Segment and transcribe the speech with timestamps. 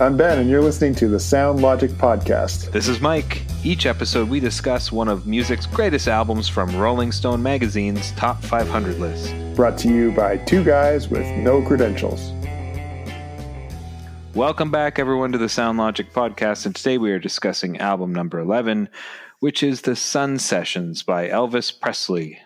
[0.00, 2.72] I'm Ben, and you're listening to the Sound Logic Podcast.
[2.72, 3.42] This is Mike.
[3.62, 8.98] Each episode, we discuss one of music's greatest albums from Rolling Stone magazine's top 500
[8.98, 9.34] list.
[9.54, 12.32] Brought to you by two guys with no credentials.
[14.34, 18.40] Welcome back, everyone, to the Sound Logic Podcast, and today we are discussing album number
[18.40, 18.88] 11,
[19.40, 22.38] which is The Sun Sessions by Elvis Presley.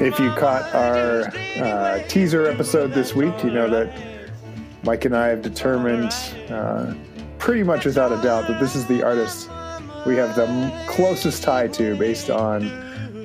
[0.00, 1.24] If you caught our
[1.60, 3.92] uh, teaser episode this week, you know that
[4.84, 6.12] Mike and I have determined,
[6.48, 6.94] uh,
[7.38, 9.50] pretty much without a doubt, that this is the artist
[10.06, 12.64] we have the closest tie to based on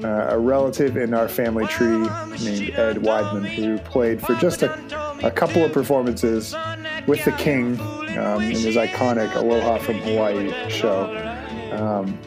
[0.04, 2.08] uh, a relative in our family tree
[2.44, 4.74] named Ed Weidman, who played for just a,
[5.26, 6.56] a couple of performances
[7.08, 7.80] with the King
[8.18, 11.06] um, in his iconic Aloha from Hawaii show.
[11.72, 12.18] Um,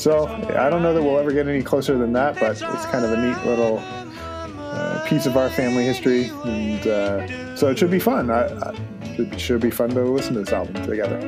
[0.00, 3.04] so I don't know that we'll ever get any closer than that, but it's kind
[3.04, 7.90] of a neat little uh, piece of our family history, and uh, so it should
[7.90, 8.30] be fun.
[8.30, 11.18] I, I, it should be fun to listen to this album together.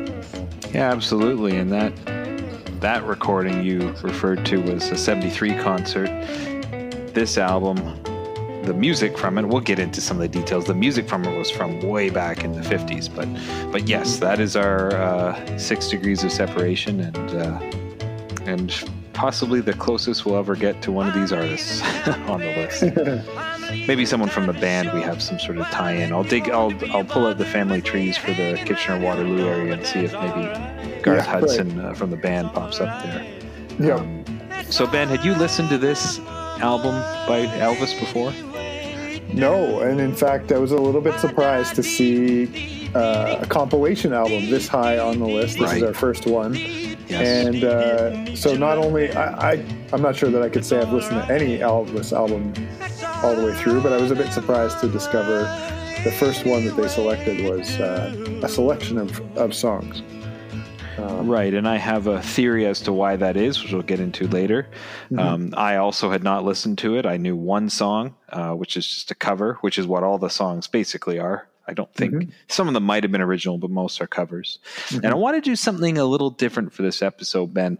[0.72, 1.58] Yeah, absolutely.
[1.58, 1.92] And that
[2.80, 6.08] that recording you referred to was a 73 concert.
[7.12, 7.76] This album,
[8.62, 10.64] the music from it, we'll get into some of the details.
[10.64, 13.28] The music from it was from way back in the 50s, but
[13.70, 17.81] but yes, that is our uh, six degrees of separation and uh,
[18.46, 21.82] and possibly the closest we'll ever get to one of these artists
[22.28, 22.82] on the list.
[23.86, 26.12] Maybe someone from the band we have some sort of tie-in.
[26.12, 26.50] I'll dig.
[26.50, 30.12] I'll I'll pull out the family trees for the Kitchener Waterloo area and see if
[30.12, 33.26] maybe Garth Yeah, Hudson uh, from the band pops up there.
[33.78, 33.94] Yeah.
[33.94, 34.24] Um,
[34.68, 36.18] so Ben, had you listened to this
[36.60, 36.94] album
[37.26, 38.32] by Elvis before?
[39.32, 44.12] No, and in fact, I was a little bit surprised to see uh, a compilation
[44.12, 45.58] album this high on the list.
[45.58, 46.54] This is our first one,
[47.12, 47.46] Yes.
[47.46, 50.92] and uh, so not only I, I, I'm not sure that I could say I've
[50.92, 52.52] listened to any Elvis album
[53.22, 55.42] all the way through, but I was a bit surprised to discover
[56.04, 60.02] the first one that they selected was uh, a selection of, of songs.
[60.98, 64.00] Um, Right, and I have a theory as to why that is, which we'll get
[64.00, 64.68] into later.
[65.06, 65.18] Mm-hmm.
[65.18, 67.06] Um, I also had not listened to it.
[67.06, 70.28] I knew one song, uh, which is just a cover, which is what all the
[70.28, 71.48] songs basically are.
[71.66, 72.30] I don't think Mm-hmm.
[72.48, 74.58] some of them might have been original, but most are covers.
[74.90, 77.78] And I want to do something a little different for this episode, Ben.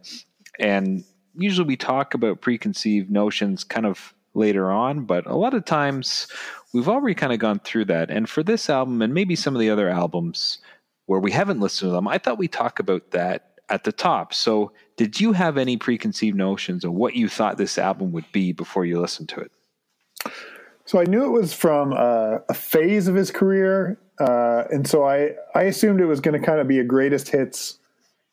[0.58, 1.04] And
[1.34, 6.28] usually we talk about preconceived notions kind of later on, but a lot of times
[6.72, 8.10] we've already kind of gone through that.
[8.10, 10.58] And for this album, and maybe some of the other albums
[11.06, 14.32] where we haven't listened to them, I thought we'd talk about that at the top.
[14.34, 18.52] So, did you have any preconceived notions of what you thought this album would be
[18.52, 19.50] before you listened to it?
[20.84, 25.04] So I knew it was from uh, a phase of his career, uh, and so
[25.04, 27.78] I I assumed it was going to kind of be a greatest hits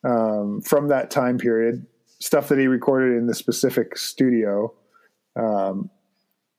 [0.04, 1.86] um, from that time period,
[2.18, 4.74] stuff that he recorded in the specific studio.
[5.36, 5.90] Um,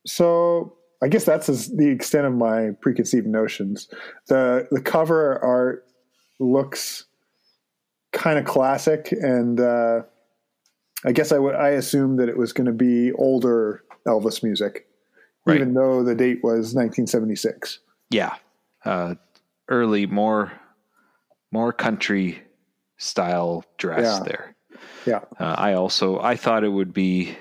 [0.06, 3.90] so I guess that's the extent of my preconceived notions.
[4.28, 5.86] the The cover art
[6.40, 7.06] looks
[8.14, 10.04] kind of classic, and uh,
[11.04, 14.88] I guess I would I assumed that it was going to be older Elvis music
[15.46, 15.58] Right.
[15.58, 17.80] even though the date was 1976.
[18.10, 18.36] Yeah,
[18.86, 19.16] uh,
[19.70, 20.52] early, more,
[21.52, 22.42] more country
[22.98, 24.24] style dress Yeah.
[24.24, 24.56] there.
[25.06, 25.20] Yeah.
[25.40, 27.36] Uh, I also I thought it would be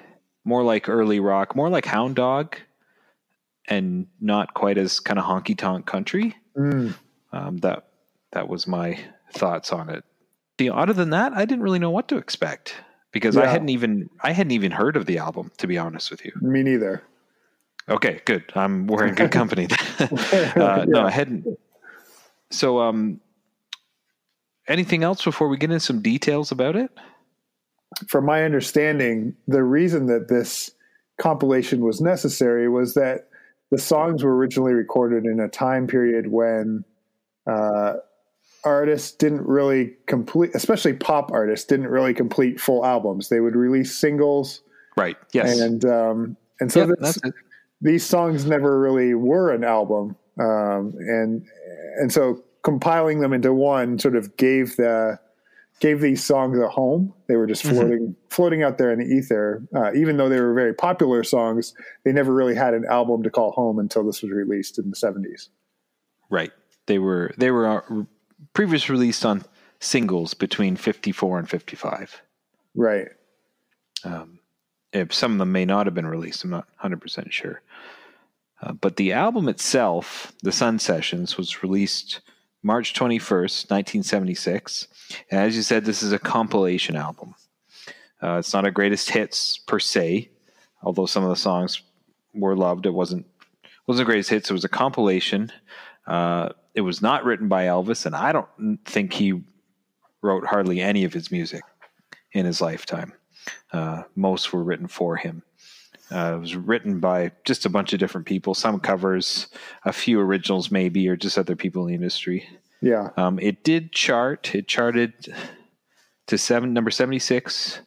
[0.44, 2.56] more like early rock, more like Hound Dog,
[3.68, 6.34] and not quite as kind of honky tonk country.
[6.56, 6.94] Mm.
[7.32, 7.88] Um, that
[8.32, 8.98] that was my
[9.32, 10.04] thoughts on it.
[10.58, 12.74] You know, other than that, I didn't really know what to expect
[13.12, 16.24] because I hadn't even I hadn't even heard of the album to be honest with
[16.24, 16.32] you.
[16.40, 17.02] Me neither.
[17.90, 18.44] Okay, good.
[18.54, 19.66] I'm we're in good company.
[19.98, 21.46] uh, No, I hadn't.
[22.50, 23.20] So, um,
[24.68, 26.90] anything else before we get into some details about it?
[28.06, 30.70] From my understanding, the reason that this
[31.18, 33.28] compilation was necessary was that
[33.70, 36.84] the songs were originally recorded in a time period when
[37.46, 37.94] uh,
[38.64, 43.28] artists didn't really complete, especially pop artists, didn't really complete full albums.
[43.28, 44.62] They would release singles,
[44.96, 45.16] Right.
[45.32, 45.60] Yes.
[45.60, 47.34] and um, and so Yeah, this, that's it.
[47.80, 51.46] These songs never really were an album, um, and
[51.98, 55.18] and so compiling them into one sort of gave the
[55.80, 57.12] gave these songs a home.
[57.26, 59.62] They were just floating floating out there in the ether.
[59.74, 61.74] Uh, even though they were very popular songs,
[62.04, 64.96] they never really had an album to call home until this was released in the
[64.96, 65.48] seventies.
[66.28, 66.52] Right.
[66.86, 68.04] They were they were uh,
[68.52, 69.44] previous released on
[69.80, 72.22] singles between 54 and 55.
[72.74, 73.08] Right.
[74.04, 74.39] If
[75.10, 77.62] some of them may not have been released, I'm not 100% sure.
[78.62, 82.20] Uh, but the album itself, The Sun Sessions, was released
[82.62, 84.88] March 21st, 1976.
[85.30, 87.34] And as you said, this is a compilation album.
[88.22, 90.28] Uh, it's not a greatest hits per se,
[90.82, 91.82] although some of the songs
[92.34, 92.86] were loved.
[92.86, 93.26] It wasn't
[93.86, 94.50] wasn't a greatest hits.
[94.50, 95.50] It was a compilation.
[96.06, 98.46] Uh, it was not written by Elvis, and I don't
[98.84, 99.42] think he
[100.22, 101.62] wrote hardly any of his music
[102.32, 103.12] in his lifetime.
[103.72, 105.42] Uh, most were written for him.
[106.12, 109.46] Uh, it was written by just a bunch of different people, some covers,
[109.84, 112.48] a few originals maybe, or just other people in the industry.
[112.80, 113.10] Yeah.
[113.16, 114.54] Um, it did chart.
[114.54, 115.32] It charted
[116.26, 117.80] to seven, number seventy-six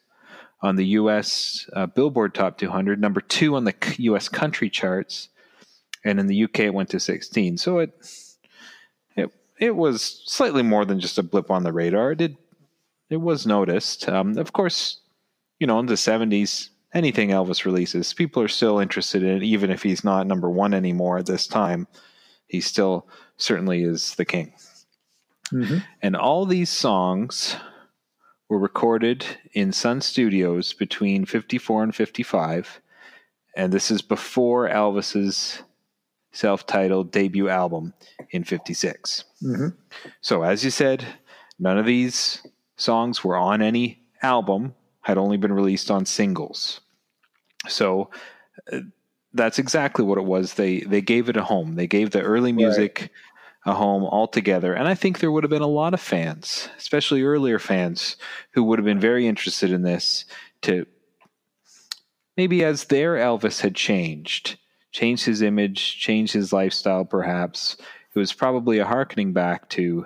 [0.62, 1.70] on the U.S.
[1.74, 4.30] Uh, Billboard Top 200, number two on the U.S.
[4.30, 5.28] country charts,
[6.06, 7.58] and in the UK it went to 16.
[7.58, 7.92] So it
[9.16, 12.14] it it was slightly more than just a blip on the radar.
[12.14, 12.38] It did
[13.10, 14.08] it was noticed.
[14.08, 15.02] Um, of course,
[15.63, 19.71] you know in the 70s, anything Elvis releases, people are still interested in it, even
[19.71, 21.88] if he's not number one anymore at this time.
[22.48, 23.07] He still
[23.38, 24.51] certainly is the king.
[25.54, 25.77] Mm-hmm.
[26.01, 27.56] And all these songs
[28.50, 32.81] were recorded in Sun Studios between 54 and 55.
[33.56, 35.63] And this is before Elvis's
[36.33, 37.94] self titled debut album
[38.31, 39.24] in 56.
[39.42, 39.68] Mm-hmm.
[40.19, 41.06] So, as you said,
[41.57, 42.45] none of these
[42.75, 46.82] songs were on any album, had only been released on singles.
[47.68, 48.10] So,
[48.72, 48.80] uh,
[49.34, 50.56] that's exactly what it was.
[50.56, 51.76] They they gave it a home.
[51.76, 53.12] They gave the early music
[53.66, 54.74] a home altogether.
[54.74, 58.18] And I think there would have been a lot of fans, especially earlier fans,
[58.52, 60.26] who would have been very interested in this
[60.64, 60.86] to
[62.36, 64.58] maybe as their Elvis had changed,
[64.92, 67.78] changed his image, changed his lifestyle, perhaps.
[68.14, 70.06] It was probably a harkening back to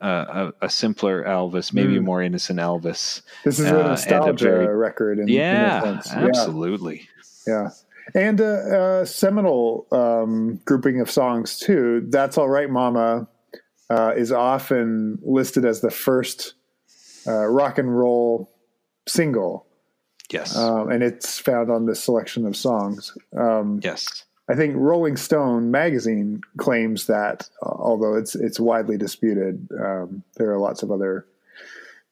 [0.00, 3.22] uh, a, a simpler Elvis, maybe a more innocent Elvis.
[3.44, 5.18] This is Uh, a a nostalgia very- record.
[5.18, 6.12] In, Yeah, in a sense.
[6.12, 7.08] absolutely.
[7.46, 7.70] Yeah.
[8.14, 12.06] And a, a seminal um, grouping of songs, too.
[12.08, 13.26] That's All Right, Mama
[13.90, 16.54] uh, is often listed as the first
[17.26, 18.52] uh, rock and roll
[19.08, 19.66] single.
[20.30, 20.56] Yes.
[20.56, 23.16] Um, and it's found on this selection of songs.
[23.36, 24.24] Um, yes.
[24.48, 29.68] I think Rolling Stone magazine claims that, uh, although it's it's widely disputed.
[29.78, 31.26] Um, there are lots of other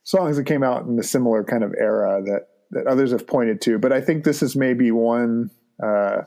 [0.03, 3.61] songs that came out in a similar kind of era that that others have pointed
[3.63, 3.79] to.
[3.79, 5.51] But I think this is maybe one.
[5.83, 6.23] Uh,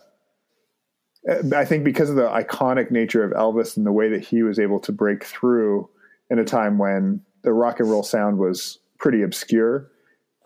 [1.53, 4.59] I think because of the iconic nature of Elvis and the way that he was
[4.59, 5.89] able to break through
[6.29, 9.91] in a time when the rock and roll sound was pretty obscure,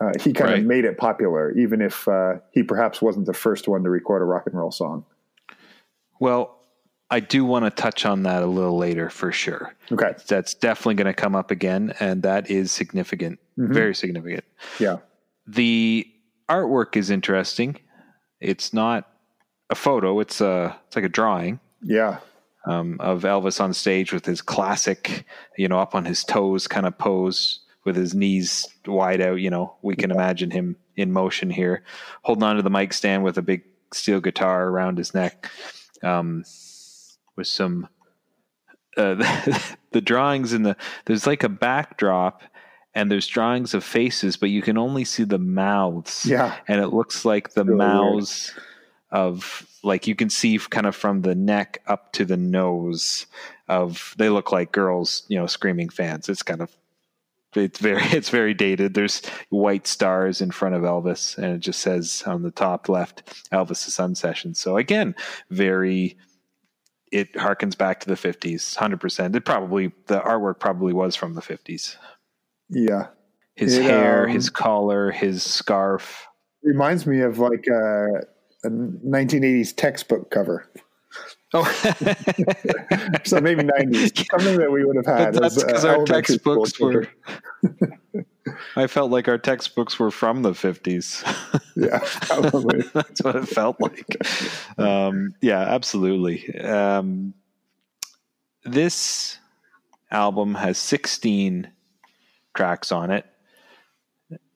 [0.00, 0.58] uh, he kind Right.
[0.60, 4.22] of made it popular, even if uh, he perhaps wasn't the first one to record
[4.22, 5.04] a rock and roll song.
[6.22, 6.56] Well,
[7.10, 9.74] I do want to touch on that a little later for sure.
[9.90, 10.12] Okay.
[10.28, 14.44] That's definitely going to come up again, and that is significant, very significant.
[14.78, 14.98] Yeah.
[15.48, 16.06] The
[16.48, 17.76] artwork is interesting.
[18.40, 19.08] It's not
[19.68, 22.18] a photo; it's a it's like a drawing Yeah.
[22.66, 25.24] um, of Elvis on stage with his classic,
[25.58, 29.40] you know, up on his toes kind of pose with his knees wide out.
[29.40, 31.82] You know, we can imagine him in motion here,
[32.22, 35.50] holding onto the mic stand with a big steel guitar around his neck,
[36.02, 36.44] um,
[37.36, 37.88] with some.
[38.96, 39.14] Uh,
[39.92, 42.42] the drawings in the there's like a backdrop
[42.94, 46.54] and there's drawings of faces but you can only see the mouths Yeah.
[46.68, 47.88] and it looks like the Really weird.
[47.88, 48.52] mouths
[49.10, 53.24] of like you can see kind of from the neck up to the nose
[53.66, 56.70] of they look like girls you know screaming fans it's kind of
[57.54, 58.94] it's very it's very dated.
[58.94, 63.44] There's white stars in front of elvis and it just says on the top left
[63.52, 65.14] elvis the sun session so again
[65.50, 66.16] very
[67.10, 71.42] it harkens back to the 50s 100% it probably the artwork probably was from the
[71.42, 71.96] 50s
[72.70, 73.08] Yeah.
[73.54, 76.26] his It, hair um, his collar his scarf.
[76.62, 78.06] Reminds me of like a,
[78.64, 80.70] a 1980s textbook cover.
[81.54, 81.64] Oh
[83.24, 84.26] So maybe 90s.
[84.30, 85.34] Something that we would have had.
[85.34, 87.08] But that's as, uh, because our textbooks were.
[88.76, 91.22] I felt like our textbooks were from the fifties.
[91.76, 92.00] Yeah.
[92.22, 92.82] Probably.
[92.92, 94.16] that's what it felt like.
[94.78, 96.58] Um, yeah, absolutely.
[96.58, 97.34] Um,
[98.64, 99.38] this
[100.10, 101.70] album has sixteen
[102.54, 103.26] tracks on it.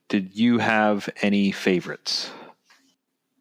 [0.08, 2.30] Did you have any favorites?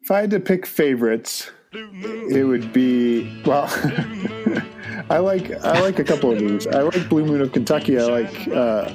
[0.06, 3.66] if I had to pick favorites, it would be well.
[5.10, 6.66] I like I like a couple of these.
[6.66, 7.98] I like Blue Moon of Kentucky.
[7.98, 8.90] I like uh,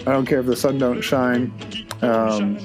[0.00, 1.52] I don't care if the sun don't shine.
[2.02, 2.58] Um,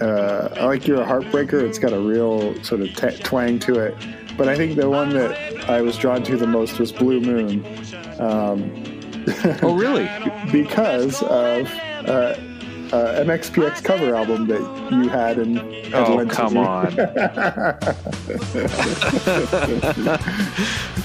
[0.00, 1.60] uh, I like you're a heartbreaker.
[1.62, 3.94] It's got a real sort of t- twang to it.
[4.36, 7.64] But I think the one that I was drawn to the most was Blue Moon.
[8.20, 8.84] Um,
[9.62, 10.08] Oh, really?
[10.50, 11.70] because of
[12.08, 12.34] uh,
[12.92, 14.60] uh, MXPX cover album that
[14.92, 16.60] you had and had Oh, to come me.
[16.60, 16.86] on.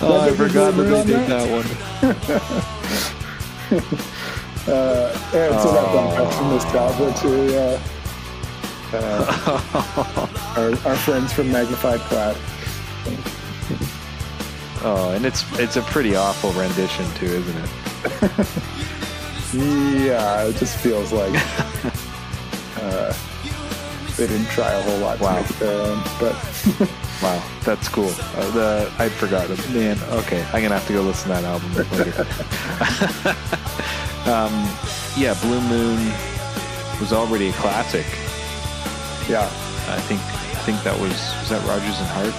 [0.02, 1.66] oh, I forgot that they did that one.
[4.66, 7.80] Uh, and so that brought back some nostalgia to uh,
[8.94, 12.38] uh, our, our friends from Magnified Cloud.
[14.86, 17.70] Oh, and it's it's a pretty awful rendition too, isn't it?
[19.54, 21.34] Yeah, it just feels like
[22.82, 23.14] uh,
[24.18, 25.36] they didn't try a whole lot to Wow.
[25.42, 26.02] make it their own.
[26.20, 26.90] But
[27.22, 28.10] Wow, that's cool.
[28.36, 29.56] Uh, the I'd forgotten.
[29.74, 32.26] Man, okay, I'm gonna have to go listen to that album later.
[34.30, 34.54] um,
[35.16, 36.12] yeah, Blue Moon
[37.00, 38.06] was already a classic.
[39.30, 39.46] yeah,
[39.88, 42.34] I think I think that was was that Rodgers and Hart.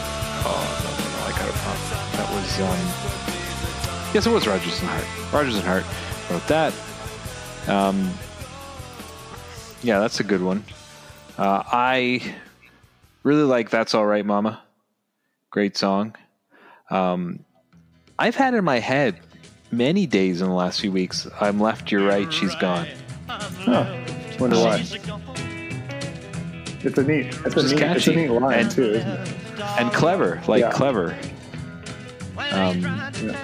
[0.45, 1.81] Oh no no no, I got it wrong.
[2.19, 5.07] That was um, yes, it was Rodgers and Hart.
[5.33, 5.85] Rodgers and Hart
[6.31, 6.75] wrote that.
[7.69, 8.13] Um,
[9.83, 10.65] yeah, that's a good one.
[11.39, 12.35] Uh, I
[13.23, 14.63] really like "That's All Right, Mama."
[15.51, 16.15] Great song.
[16.91, 17.45] Um,
[18.19, 19.19] I've had in my head
[19.71, 21.27] many days in the last few weeks.
[21.41, 22.87] I'm left, you're right, she's gone.
[23.29, 23.87] huh.
[24.39, 24.85] wonder why.
[26.87, 28.17] It's a neat, it's a Just neat, it's a catchy.
[28.17, 29.31] neat line And- too, isn't it?
[29.79, 30.71] and clever, like Yeah.
[30.71, 31.17] clever.
[32.53, 33.37] Um, Yeah.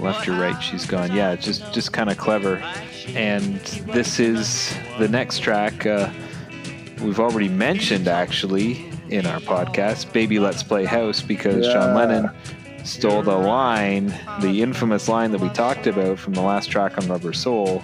[0.00, 1.12] Left or right, she's gone.
[1.14, 2.56] Yeah, just just kind of clever.
[3.14, 3.56] And
[3.92, 5.86] this is the next track.
[5.86, 6.10] Uh,
[7.02, 11.94] we've already mentioned actually in our podcast, "Baby Let's Play House," because John Yeah.
[11.94, 12.30] Lennon
[12.84, 17.06] stole the line, the infamous line that we talked about from the last track on
[17.08, 17.82] Rubber Soul.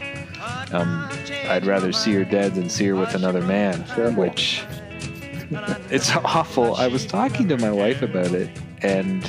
[0.73, 1.08] Um,
[1.49, 4.23] I'd rather see her dead than see her with another man, Terrible.
[4.25, 4.64] which
[5.90, 6.76] it's awful.
[6.76, 8.50] I was talking to my wife about it,
[8.82, 9.23] and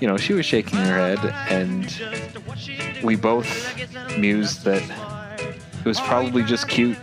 [0.00, 3.48] you know, she was shaking her head, and we both
[4.18, 4.82] mused that
[5.80, 6.98] it was probably just cute.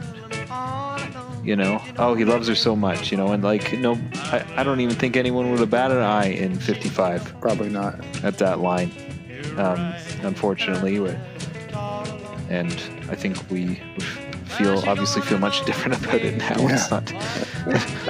[1.44, 4.64] You know, oh, he loves her so much, you know, and like, no, I, I
[4.64, 8.00] don't even think anyone would have batted an eye in 55 Probably not.
[8.24, 8.94] at that line,
[9.58, 11.00] um, unfortunately.
[12.50, 12.72] And
[13.10, 13.82] I think we
[14.58, 16.56] feel obviously feel much different about it now.
[16.60, 17.12] It's not.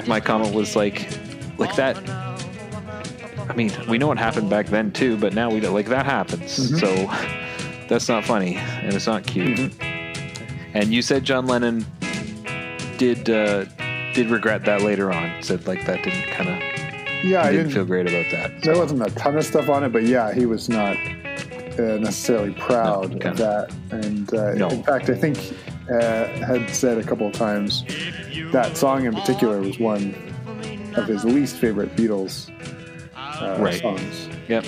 [0.06, 1.08] my comment was like,
[1.58, 1.96] like that.
[3.54, 6.04] I mean, we know what happened back then too, but now we don't like that
[6.04, 6.58] happens.
[6.58, 6.78] Mm-hmm.
[6.78, 9.56] So that's not funny and it's not cute.
[9.56, 10.76] Mm-hmm.
[10.76, 11.86] And you said John Lennon
[12.98, 13.66] did uh,
[14.12, 15.40] did regret that later on.
[15.40, 18.60] Said like that didn't kind of Yeah, I didn't didn't feel great about that.
[18.64, 22.54] There wasn't a ton of stuff on it, but yeah, he was not uh, necessarily
[22.54, 23.72] proud No, of that.
[23.92, 24.68] And uh, No.
[24.68, 25.38] in fact, I think
[25.92, 27.84] uh, had said a couple of times
[28.50, 30.12] that song in particular was one
[30.96, 32.50] of his least favorite Beatles
[33.44, 33.80] uh, Right.
[33.80, 34.28] songs.
[34.48, 34.64] Yep.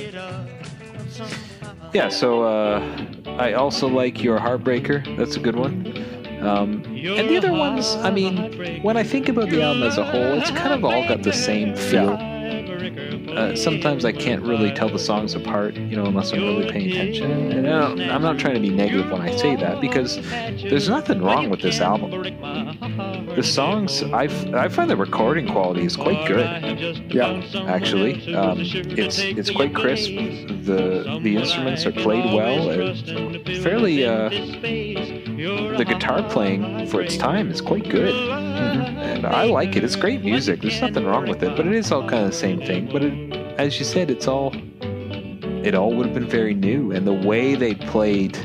[1.93, 3.07] Yeah, so uh,
[3.39, 5.17] I also like Your Heartbreaker.
[5.17, 6.05] That's a good one.
[6.41, 10.05] Um, and the other ones, I mean, when I think about the album as a
[10.05, 12.19] whole, it's kind of all got the same feel.
[13.37, 16.91] Uh, sometimes I can't really tell the songs apart, you know, unless I'm really paying
[16.93, 17.31] attention.
[17.53, 17.69] And
[18.11, 20.17] I'm not trying to be negative when I say that because
[20.63, 22.11] there's nothing wrong with this album.
[23.37, 24.25] The songs, I
[24.55, 28.35] I find the recording quality is quite good Yeah, actually.
[28.35, 30.13] Um, it's it's quite crisp.
[30.65, 32.71] The the instruments are played well.
[32.71, 39.77] It's fairly uh, the guitar playing for its time is quite good, and I like
[39.77, 39.85] it.
[39.85, 40.63] It's great music.
[40.63, 42.89] There's nothing wrong with it, but it is all kind of the same thing.
[42.91, 43.15] But it,
[43.61, 44.55] as you said, it's all
[45.63, 48.39] it all would have been very new, and the way they played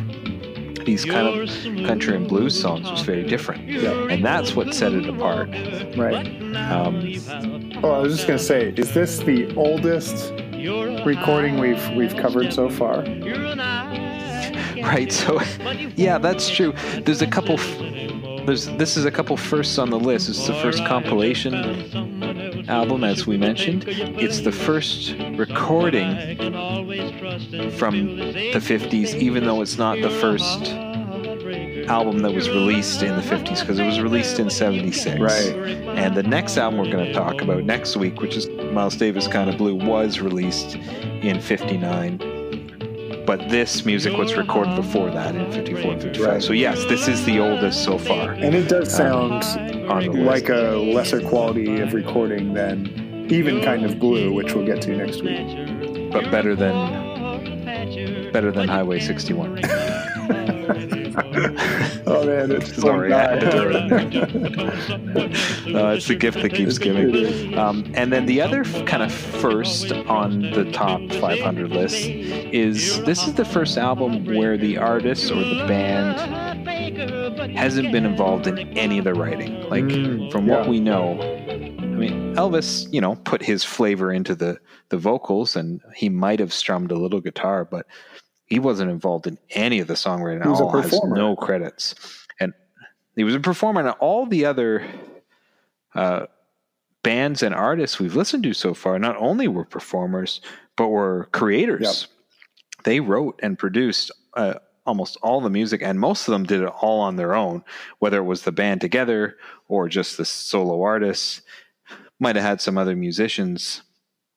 [0.85, 1.49] these kind of
[1.87, 5.49] country and blues songs was very different, and that's what set it apart.
[5.97, 6.27] right.
[6.55, 10.33] Um, Oh, I was just gonna say, is this the oldest
[11.05, 13.01] recording we've we've covered so far?
[14.83, 15.39] right so
[15.95, 16.73] yeah that's true
[17.05, 17.77] there's a couple f-
[18.47, 21.53] there's this is a couple firsts on the list it's the first compilation
[22.67, 23.85] album as we mentioned.
[23.87, 26.35] It's the first recording
[27.77, 30.73] from the 50s even though it's not the first
[31.89, 35.55] album that was released in the 50s because it was released in 76 Right.
[35.97, 39.27] and the next album we're going to talk about next week which is miles davis
[39.27, 42.19] kind of blue was released in 59
[43.31, 46.43] but this music was recorded before that in 54 and 55 Right.
[46.43, 49.43] so yes this is the oldest so far And it does sound
[49.89, 54.65] um, on like a lesser quality of recording than even kind of blue, which we'll
[54.65, 56.11] get to next week.
[56.11, 56.75] but better than
[58.33, 59.61] better than highway 61
[61.15, 65.67] oh man, it's Sorry, I had to throw it.
[65.67, 67.57] No, it's the gift that keeps giving.
[67.57, 73.03] Um, and then the other f- kind of first on the top 500 list is
[73.03, 76.19] this is the first album where the artist or the band
[77.57, 79.61] hasn't been involved in any of the writing.
[79.69, 80.57] Like Mm, from yeah.
[80.59, 84.57] what we know, I mean Elvis, you know, put his flavor into the
[84.89, 87.85] the vocals, and he might have strummed a little guitar, but
[88.51, 90.43] he wasn't involved in any of the songwriting.
[90.43, 90.81] He was a all.
[90.81, 91.15] Has performer.
[91.15, 91.95] no credits,
[92.41, 92.53] and
[93.15, 93.79] he was a performer.
[93.79, 94.85] And all the other
[95.95, 96.25] uh,
[97.01, 100.41] bands and artists we've listened to so far not only were performers
[100.75, 102.09] but were creators.
[102.83, 104.55] They wrote and produced uh,
[104.85, 107.63] almost all the music, and most of them did it all on their own,
[107.99, 109.37] whether it was the band together
[109.69, 111.41] or just the solo artists.
[112.19, 113.81] Might have had some other musicians,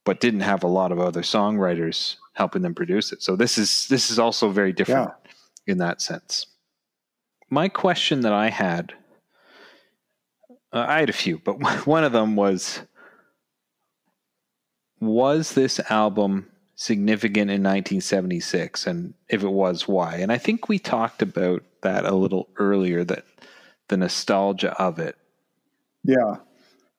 [0.04, 3.22] but didn't have a lot of other songwriters helping them produce it.
[3.22, 5.10] So this is this is also very different
[5.66, 6.46] in that sense.
[7.50, 8.92] My question that I had,
[10.72, 11.54] uh, I had a few, but
[11.86, 12.80] one of them was
[15.00, 20.76] was this album significant in 1976 and if it was why and i think we
[20.78, 23.24] talked about that a little earlier that
[23.88, 25.16] the nostalgia of it
[26.02, 26.38] Yeah.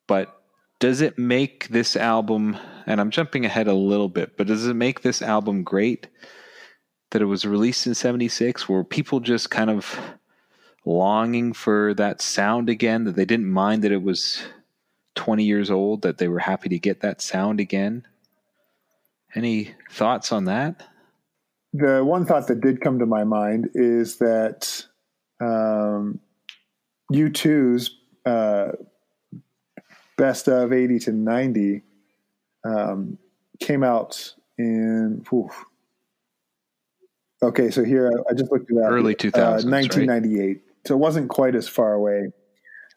[0.07, 0.34] but
[0.79, 4.75] does it make this album and i'm jumping ahead a little bit but does it
[4.75, 6.08] make this album great
[7.12, 10.00] that it was released in 76 were people just kind of
[10.86, 14.44] longing for that sound again that they didn't mind that it was
[15.15, 18.05] 20 years old that they were happy to get that sound again?
[19.34, 20.88] Any thoughts on that?
[21.74, 24.86] The one thought that did come to my mind is that
[25.41, 26.20] um,
[27.12, 27.91] U2's
[28.25, 28.72] uh,
[30.17, 31.81] best of 80 to 90
[32.63, 33.17] um,
[33.60, 35.25] came out in.
[35.34, 35.65] oof.
[37.43, 38.89] Okay, so here I, I just looked it up.
[38.89, 39.65] Early 2000s, right?
[39.65, 40.62] 1998.
[40.88, 42.31] So it wasn't quite as far away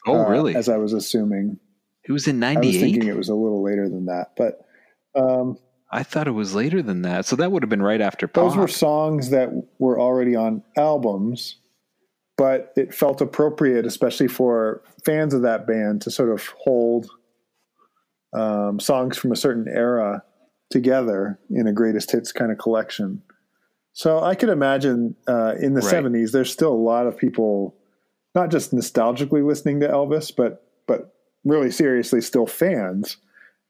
[0.07, 1.59] oh uh, really as I was assuming.
[2.07, 4.65] it was in 98 I was thinking it was a little later than that, but
[5.15, 5.57] um,
[5.91, 8.55] I thought it was later than that so that would have been right after those
[8.55, 11.57] were songs that were already on albums,
[12.37, 17.09] but it felt appropriate, especially for fans of that band, to sort of hold
[18.33, 20.23] um, songs from a certain era
[20.69, 23.21] together in a greatest hits kind of collection.
[23.93, 25.93] So I could imagine uh, in the Right.
[26.03, 27.75] 70s, there's still a lot of people
[28.35, 33.17] not just nostalgically listening to Elvis, but but really seriously still fans.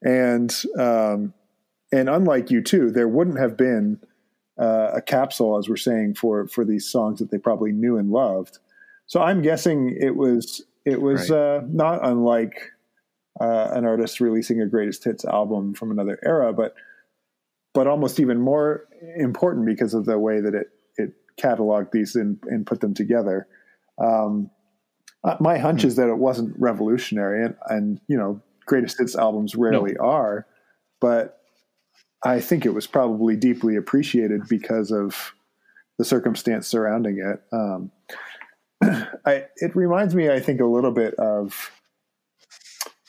[0.04, 1.34] And um,
[1.92, 4.00] and unlike U2, there wouldn't have been
[4.60, 8.12] uh, a capsule, as we're saying, for for these songs that they probably knew and
[8.12, 8.60] loved.
[9.08, 11.38] So I'm guessing it was it was Right.
[11.40, 12.72] uh, not unlike
[13.40, 16.76] uh, an artist releasing a greatest hits album from another era, but
[17.74, 22.40] but almost even more important because of the way that it it cataloged these and,
[22.48, 23.48] and put them together.
[23.98, 24.50] Um,
[25.24, 29.56] uh, my hunch is that it wasn't revolutionary, and, and you know, greatest hits albums
[29.56, 30.46] rarely are,
[31.02, 31.40] but
[32.24, 35.34] I think it was probably deeply appreciated because of
[35.98, 37.42] the circumstance surrounding it.
[37.52, 37.92] Um,
[39.26, 41.72] I, it reminds me, I think, a little bit of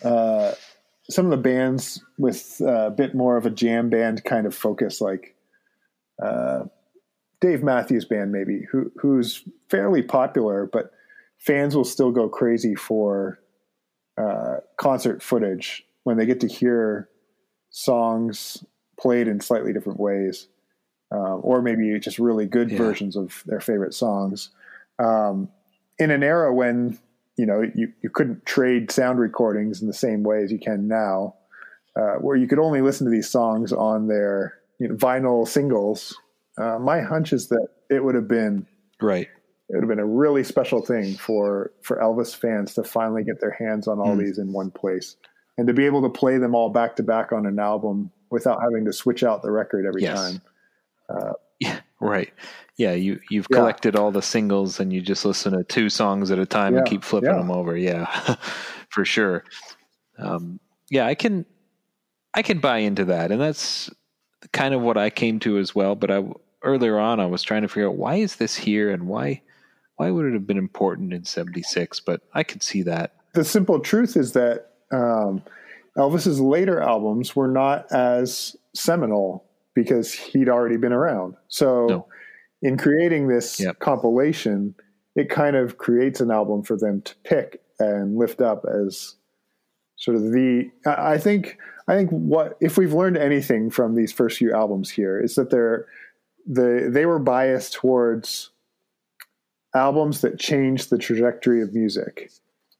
[0.04, 0.52] uh,
[1.08, 4.54] some of the bands with uh, a bit more of a jam band kind of
[4.54, 5.34] focus, like
[6.22, 6.64] uh,
[7.40, 10.92] Dave Matthews Band, maybe, who, who's fairly popular, but
[11.38, 13.38] fans will still go crazy for
[14.18, 17.08] uh, concert footage when they get to hear
[17.70, 18.64] songs
[18.98, 20.48] played in slightly different ways,
[21.10, 22.78] um, or maybe just really good Yeah.
[22.78, 24.50] versions of their favorite songs.
[24.98, 25.48] Um,
[25.98, 26.98] in an era when
[27.40, 30.86] you know you, you couldn't trade sound recordings in the same way as you can
[30.86, 31.34] now,
[31.96, 36.16] uh, where you could only listen to these songs on their you know, vinyl singles.
[36.58, 38.66] Uh, my hunch is that it would have been
[39.00, 39.28] right
[39.70, 43.40] it would have been a really special thing for for Elvis fans to finally get
[43.40, 45.16] their hands on all these in one place
[45.56, 48.60] and to be able to play them all back to back on an album without
[48.62, 50.18] having to switch out the record every Yes.
[50.18, 50.42] time.
[51.08, 51.32] Yeah,
[52.08, 52.32] right.
[52.76, 53.58] Yeah, you you've Yeah.
[53.58, 56.86] collected all the singles and you just listen to two songs at a time and
[56.86, 57.36] keep flipping yeah.
[57.36, 57.76] them over.
[57.76, 58.36] Yeah,
[58.88, 59.44] for sure.
[60.18, 61.44] Um, yeah, I can
[62.34, 63.90] I can buy into that, and that's
[64.52, 65.94] kind of what I came to as well.
[65.94, 66.24] But I
[66.62, 69.42] earlier on I was trying to figure out why is this here and why
[69.96, 72.00] why would it have been important in '76?
[72.00, 73.14] But I could see that.
[73.34, 75.42] The simple truth is that um,
[75.96, 79.44] Elvis's later albums were not as seminal
[79.82, 81.34] because he'd already been around.
[81.48, 82.06] So No.
[82.62, 83.78] in creating this Yep.
[83.78, 84.74] compilation,
[85.16, 89.16] it kind of creates an album for them to pick and lift up as
[89.96, 91.56] sort of the I I think
[91.88, 95.50] I think what if we've learned anything from these first few albums here is that
[95.50, 95.86] they're
[96.46, 98.50] they they were biased towards
[99.74, 102.30] albums that change the trajectory of music,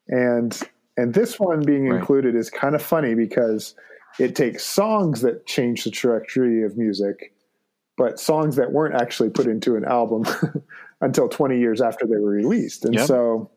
[0.09, 0.61] and
[0.97, 1.99] and this one being Right.
[1.99, 3.75] included is kind of funny because
[4.19, 7.35] it takes songs that change the trajectory of music,
[7.97, 10.25] but songs that weren't actually put into an album
[11.01, 13.07] until 20 years after they were released, and Yep.
[13.07, 13.51] so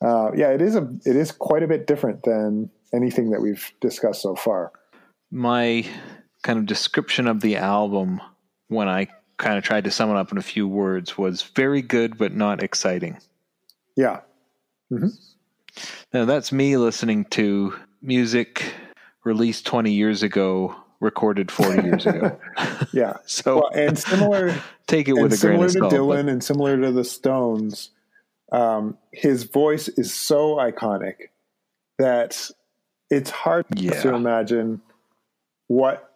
[0.00, 3.72] uh, yeah, it is a it is quite a bit different than anything that we've
[3.80, 4.70] discussed so far.
[5.30, 5.84] my
[6.42, 8.20] kind of description of the album
[8.68, 9.08] when I
[9.38, 12.32] kind of tried to sum it up in a few words was very good but
[12.34, 13.16] not exciting.
[13.96, 14.20] Yeah,
[16.12, 18.74] Now that's me listening to music
[19.24, 22.38] released 20 years ago, recorded 40 years ago.
[22.92, 23.16] yeah.
[23.26, 24.54] So Well, and similar
[24.86, 25.92] take it with a grain similar of to salt.
[25.92, 27.90] Dylan and similar to the Stones,
[28.52, 31.14] um, his voice is so iconic
[31.98, 32.50] that
[33.10, 34.00] it's hard Yeah.
[34.02, 34.80] to imagine
[35.68, 36.12] what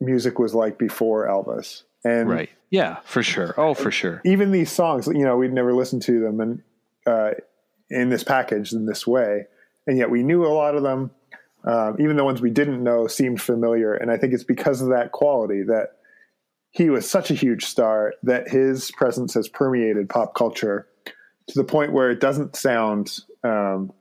[0.00, 1.82] music was like before Elvis.
[2.04, 2.50] And right.
[2.70, 3.54] Yeah, for sure.
[3.56, 4.20] Oh, for sure.
[4.24, 6.62] even these songs, you know, we'd never listened to them and
[7.06, 7.30] uh,
[7.90, 9.46] in this package in this way,
[9.86, 11.10] and yet we knew a lot of them.
[11.68, 14.88] Um, even the ones we didn't know seemed familiar, and I think it's because of
[14.88, 15.98] that quality that
[16.70, 21.64] he was such a huge star that his presence has permeated pop culture to the
[21.64, 23.92] point where it doesn't sound um,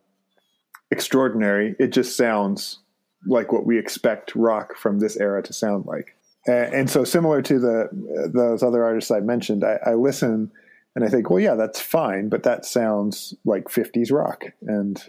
[0.91, 1.75] extraordinary.
[1.77, 2.79] It just sounds
[3.25, 6.15] like what we expect rock from this era to sound like.
[6.45, 7.89] And, so, similar to the
[8.33, 10.49] those other artists I mentioned, I, I listen
[10.95, 15.03] and I think, well, yeah, that's fine, but that sounds like '50s rock, and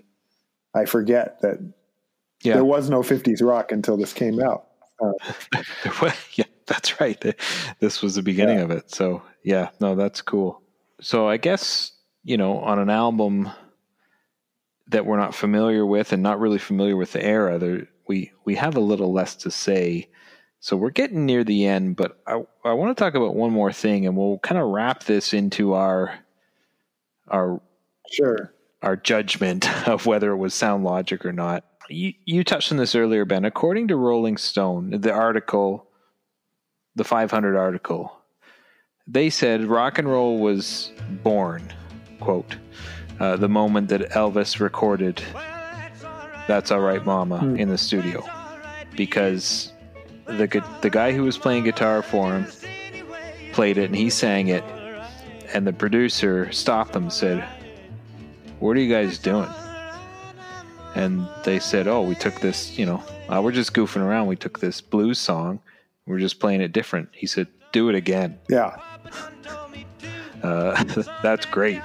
[0.75, 1.59] I forget that
[2.42, 2.55] Yeah.
[2.55, 4.68] there was no '50s rock until this came out.
[5.01, 5.12] Uh,
[6.35, 7.35] yeah, that's right.
[7.81, 8.90] This was the beginning of it.
[8.90, 10.62] So, yeah, no, that's cool.
[11.01, 11.92] So, I guess,
[12.24, 13.51] you know, on an album
[14.88, 18.55] that we're not familiar with and not really familiar with the era, there we we
[18.57, 20.09] have a little less to say.
[20.61, 23.72] So, we're getting near the end, but I I want to talk about one more
[23.72, 26.18] thing and we'll kind of wrap this into our
[27.29, 27.61] our
[28.11, 28.53] sure.
[28.83, 31.64] our judgment of whether it was sound logic or not.
[31.88, 33.44] You, you touched on this earlier, Ben.
[33.44, 35.87] According to Rolling Stone, the article,
[36.96, 38.12] the 500 article,
[39.07, 41.72] they said rock and roll was born,
[42.20, 42.57] quote,
[43.20, 45.22] uh, the moment that Elvis recorded
[46.46, 48.22] That's All Right Mama in the studio.
[48.96, 49.72] Because
[50.27, 52.46] the, the guy who was playing guitar for him
[53.53, 54.64] played it and he sang it,
[55.55, 57.44] and the producer stopped them and said,
[58.59, 59.48] what are you guys doing?
[60.94, 64.27] And they said, oh, we took this, you know, uh, we're just goofing around.
[64.27, 65.61] We took this blues song,
[66.07, 67.11] we're just playing it different.
[67.12, 68.38] He said, do it again.
[68.48, 68.77] Yeah,
[70.42, 70.83] Uh,
[71.22, 71.83] that's great.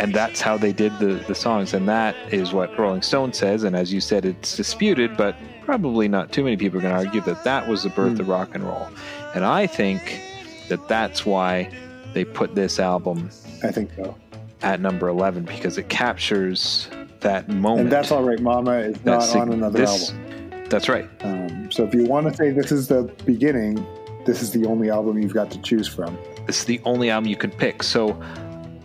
[0.00, 1.72] And that's how they did the, the songs.
[1.72, 3.62] And that is what Rolling Stone says.
[3.62, 7.06] And as you said, it's disputed, but probably not too many people are going to
[7.06, 8.88] argue that that was the birth of rock and roll.
[9.34, 10.20] And I think
[10.68, 11.70] that that's why
[12.12, 13.30] they put this album
[13.62, 14.16] I think so.
[14.62, 16.88] at number 11 because it captures
[17.24, 17.80] that moment.
[17.82, 20.30] And that's all right, Mama is not That's on another this- album.
[20.70, 21.08] That's right.
[21.20, 23.84] Um, so if you want to say this is the beginning,
[24.24, 26.16] this is the only album you've got to choose from.
[26.46, 27.82] This is the only album you can pick.
[27.82, 28.20] So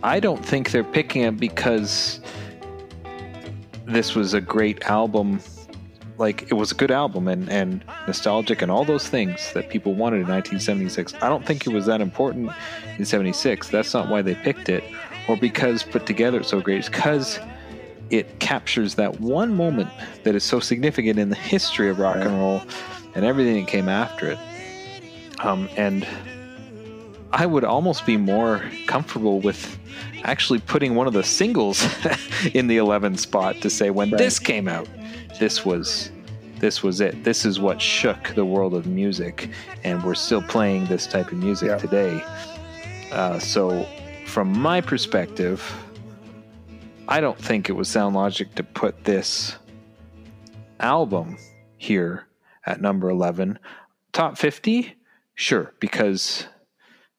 [0.02, 2.20] I don't think they're picking it because
[3.86, 5.40] this was a great album.
[6.18, 9.94] Like it was a good album and, and nostalgic and all those things that people
[9.94, 11.14] wanted in 1976.
[11.22, 12.50] I don't think it was that important
[12.98, 13.68] in 76.
[13.70, 14.84] That's not why they picked it.
[15.28, 16.78] Or because put together it's so great.
[16.78, 17.40] It's because
[18.10, 19.88] it captures that one moment
[20.24, 22.62] that is so significant in the history of rock and roll
[23.14, 24.38] and everything that came after it.
[25.44, 26.06] Um, and
[27.32, 29.78] I would almost be more comfortable with
[30.24, 31.82] actually putting one of the singles
[32.54, 34.18] in the 11th spot to say when Right.
[34.18, 34.88] this came out,
[35.38, 36.10] this was
[36.58, 37.24] this was it.
[37.24, 39.48] This is what shook the world of music,
[39.82, 41.78] and we're still playing this type of music Yeah.
[41.78, 42.22] today.
[43.12, 43.86] Uh, so,
[44.26, 45.62] from my perspective,
[47.12, 49.56] I don't think it was sound logic to put this
[50.78, 51.38] album
[51.76, 52.28] here
[52.64, 53.58] at number 11.
[54.12, 54.94] Top 50?
[55.34, 56.46] Sure, because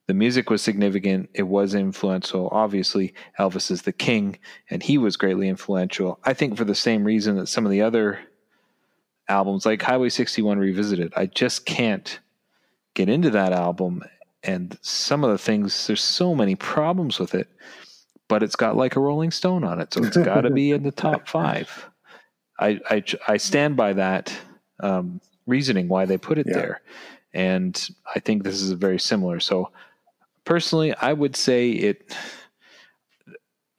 [0.08, 1.30] the music was significant.
[1.34, 2.48] It was influential.
[2.54, 6.22] Obviously, Elvis is the king, and he was greatly influential.
[6.24, 8.22] I think for the same reason that some of the other
[9.28, 12.18] albums, like Highway 61 Revisited, I just can't
[12.94, 14.04] get into that album.
[14.42, 17.50] And some of the things, there's so many problems with it,
[18.32, 20.84] but it's got like a Rolling Stone on it, so it's got to be in
[20.84, 21.90] the top five.
[22.58, 24.34] I, I, I stand by that
[24.80, 26.54] um, reasoning why they put it Yeah.
[26.54, 26.82] there.
[27.34, 29.42] And I think this is very similar.
[29.42, 29.72] So,
[30.46, 32.16] personally, I would say it.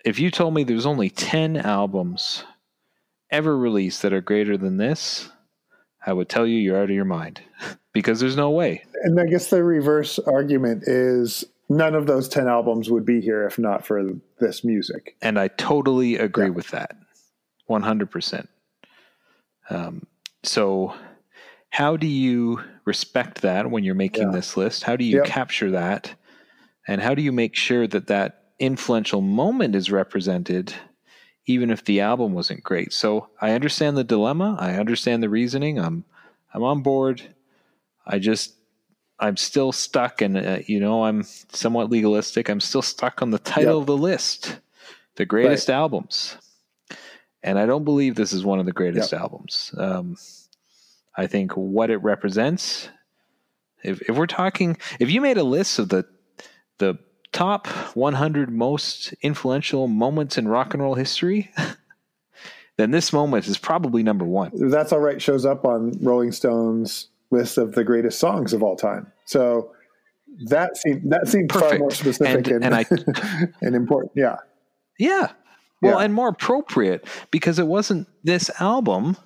[0.05, 2.45] If you told me there's only 10 albums
[3.31, 5.31] ever released that are greater than this,
[6.05, 7.41] I would tell you you're out of your mind
[7.95, 8.85] because there's no way.
[9.05, 11.43] And I guess the reverse argument is
[11.77, 15.17] none of those 10 albums would be here if not for this music.
[15.23, 16.51] And I totally agree Yeah.
[16.51, 16.97] with that.
[17.69, 18.49] 100%.
[19.71, 20.07] Um,
[20.43, 20.95] so,
[21.71, 24.33] how do you respect that when you're making Yeah.
[24.33, 24.83] this list?
[24.85, 25.27] How do you Yep.
[25.27, 26.15] capture that?
[26.87, 30.75] And how do you make sure that that influential moment is represented,
[31.47, 32.93] even if the album wasn't great?
[32.93, 34.57] So, I understand the dilemma.
[34.61, 35.79] I understand the reasoning.
[35.79, 36.05] I'm,
[36.53, 37.23] I'm on board.
[38.05, 38.55] I just,
[39.23, 42.49] I'm still stuck, and uh, you know, I'm somewhat legalistic.
[42.49, 43.83] I'm still stuck on the title Yep.
[43.83, 44.59] of the list,
[45.15, 46.37] the greatest albums,
[47.43, 49.73] and I don't believe this is one of the greatest albums.
[49.79, 50.17] Um,
[51.17, 52.89] I think what it represents.
[53.85, 56.05] If if we're talking, if you made a list of the
[56.79, 56.99] the
[57.33, 61.51] top 100 most influential moments in rock and roll history,
[62.77, 64.51] then this moment is probably number one.
[64.53, 68.77] That's All Right shows up on Rolling Stone's list of the greatest songs of all
[68.77, 69.11] time.
[69.25, 69.73] So
[70.47, 74.13] that seemed that seemed far more specific And- and, and and, important.
[74.15, 74.37] Yeah.
[74.99, 75.33] Yeah.
[75.81, 76.05] Well, Yeah.
[76.05, 79.17] and more appropriate because it wasn't this album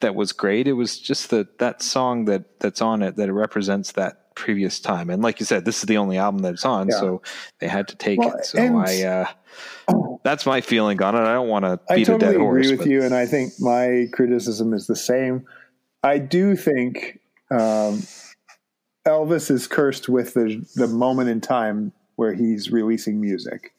[0.00, 0.68] that was great.
[0.68, 5.10] It was just the that song that that's on it that represents that previous time.
[5.10, 7.00] And like you said, this is the only album that it's on, Yeah.
[7.00, 7.22] so
[7.58, 8.44] they had to take Well, it.
[8.44, 9.26] So I uh
[10.22, 11.20] that's my feeling on it.
[11.20, 12.66] I don't want to I beat totally a dead horse.
[12.66, 15.44] agree with but- you, and I think my criticism is the same.
[16.04, 17.18] I do think
[17.50, 18.02] um,
[19.06, 23.72] Elvis is cursed with the the moment in time where he's releasing music,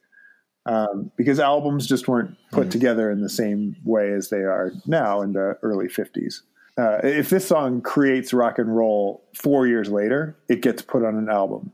[0.65, 2.69] um, because albums just weren't put Mm-hmm.
[2.69, 6.41] together in the same way as they are now in the early '50s.
[6.77, 11.15] Uh, if this song creates rock and roll four years later, it gets put on
[11.15, 11.71] an album.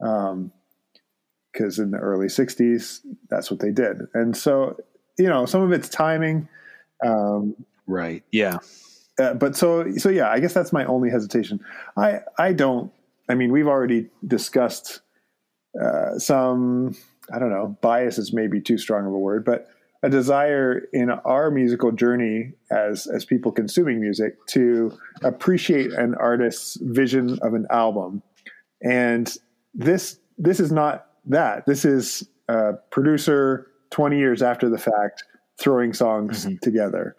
[0.00, 0.52] Um,
[1.52, 4.76] because in the early 60s that's what they did and so
[5.18, 6.46] you know some of it's timing
[7.04, 7.54] um,
[7.86, 8.22] right.
[8.30, 8.58] Yeah.
[9.18, 11.60] Uh, but so so yeah i guess that's my only hesitation.
[11.96, 12.92] I i don't
[13.28, 15.00] i mean we've already discussed
[15.82, 16.96] uh, some
[17.32, 19.68] i don't know bias is maybe too strong of a word but
[20.02, 26.78] a desire in our musical journey as as people consuming music to appreciate an artist's
[26.80, 28.22] vision of an album.
[28.82, 29.36] And
[29.74, 31.66] this this is not that.
[31.66, 35.24] This is a producer 20 years after the fact
[35.58, 37.16] throwing songs together.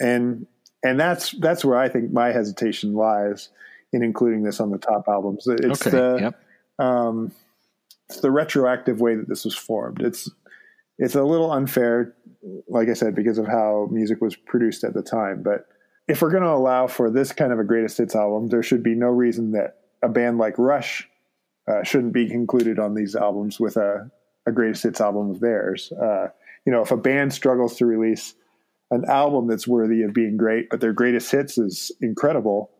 [0.00, 0.46] And
[0.82, 3.48] and that's that's where i think my hesitation lies
[3.92, 5.90] in including this on the top albums it's okay.
[5.90, 6.42] the yep.
[6.78, 7.32] um,
[8.08, 10.00] it's the retroactive way that this was formed.
[10.00, 10.30] It's
[10.98, 12.14] it's a little unfair,
[12.68, 15.42] like I said, because of how music was produced at the time.
[15.42, 15.66] But
[16.08, 18.82] if we're going to allow for this kind of a greatest hits album, there should
[18.82, 21.08] be no reason that a band like Rush
[21.68, 24.10] uh, shouldn't be included on these albums with a,
[24.46, 25.92] a greatest hits album of theirs.
[25.92, 26.28] Uh,
[26.64, 28.34] you know, if a band struggles to release
[28.90, 32.70] an album that's worthy of being great, but their greatest hits is incredible,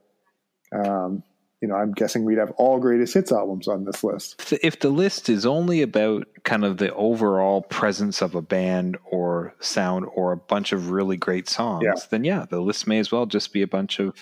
[0.72, 1.22] um,
[1.60, 4.36] you know, I'm guessing we'd have all greatest hits albums on this list.
[4.40, 8.40] If the- if the list is only about kind of the overall presence of a
[8.42, 11.94] band or sound or a bunch of really great songs, Yeah.
[12.10, 14.14] then yeah, the list may as well just be a bunch of.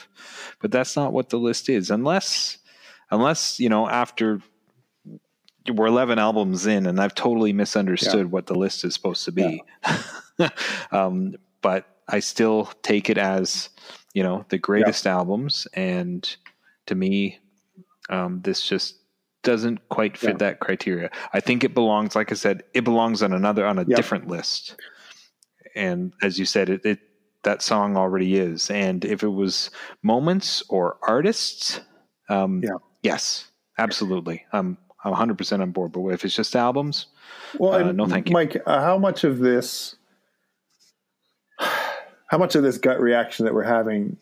[0.62, 2.57] But that's not what the list is, unless,
[3.11, 4.40] unless you know, after
[5.70, 9.62] we're eleven albums in, and I've totally misunderstood what the list is supposed to be.
[10.92, 11.35] um,
[11.66, 13.70] but I still take it as
[14.14, 16.22] you know the greatest albums, and
[16.87, 17.40] to me,
[18.09, 18.94] um, this just
[19.42, 20.37] doesn't quite fit Yeah.
[20.46, 21.11] that criteria.
[21.33, 23.96] I think it belongs, like I said, it belongs on another on a Yeah.
[23.96, 24.76] different list.
[25.74, 26.98] And as you said, it, it
[27.42, 28.70] that song already is.
[28.70, 29.70] And if it was
[30.02, 31.81] moments or artists,
[32.29, 32.79] um, Yeah.
[33.02, 34.44] yes, absolutely.
[34.52, 35.90] I'm I'm 100 percent on board.
[35.92, 37.07] But if it's just albums,
[37.59, 38.33] Well, Uh, no, thank you.
[38.35, 38.57] Mike.
[38.66, 39.96] Uh, how much of this,
[42.26, 44.16] how much of this gut reaction that we're having,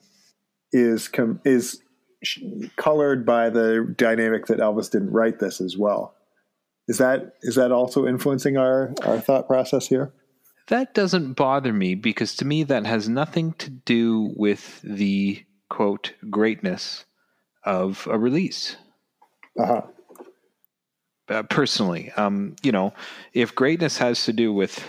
[0.72, 1.82] is com- is
[2.22, 2.40] sh-
[2.76, 6.14] colored by the dynamic that Elvis didn't write this as well?
[6.88, 10.12] Is that is that also influencing our our thought process here?
[10.68, 16.14] That doesn't bother me because to me that has nothing to do with the quote
[16.30, 17.04] greatness
[17.64, 18.76] of a release.
[19.58, 19.82] Uh huh.
[21.26, 22.92] Uh, personally, um, you know,
[23.32, 24.86] if greatness has to do with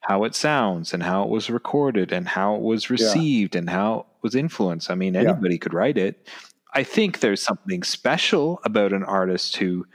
[0.00, 4.00] how it sounds and how it was recorded and how it was received and how
[4.00, 5.20] it was influenced, I mean, Yeah.
[5.20, 6.28] anybody could write it.
[6.74, 9.86] I think there's something special about an artist who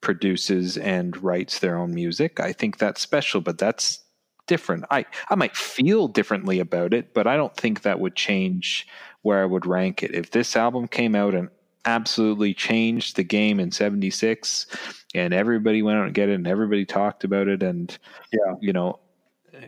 [0.00, 2.40] produces and writes their own music.
[2.40, 4.00] I think that's special, but that's
[4.46, 4.84] different.
[4.90, 8.86] I, I might feel differently about it, but I don't think that would change
[9.22, 10.14] where I would rank it.
[10.14, 11.48] If this album came out and
[11.84, 14.66] absolutely changed the game in 76
[15.14, 17.96] and everybody went out and get it and everybody talked about it and
[18.32, 18.54] Yeah.
[18.60, 18.98] you know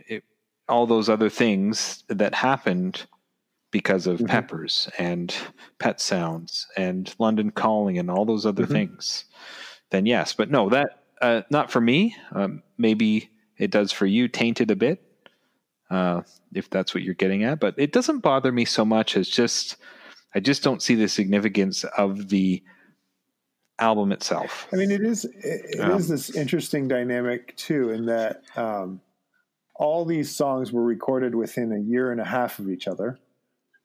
[0.07, 0.23] it,
[0.69, 3.05] all those other things that happened
[3.71, 4.27] because of Mhm.
[4.27, 5.35] peppers and
[5.79, 8.71] pet sounds and london calling and all those other Mhm.
[8.71, 9.25] things
[9.93, 10.33] then yes.
[10.33, 12.15] But no, that uh, not for me.
[12.33, 14.27] Um, maybe it does for you.
[14.27, 15.01] Tainted a bit,
[15.89, 17.59] uh, if that's what you're getting at.
[17.61, 19.15] But it doesn't bother me so much.
[19.15, 19.77] It's just
[20.35, 22.63] I just don't see the significance of the
[23.77, 24.67] album itself.
[24.73, 28.99] I mean, it is it, it Um, is this interesting dynamic too, in that um,
[29.75, 33.19] all these songs were recorded within a year and a half of each other.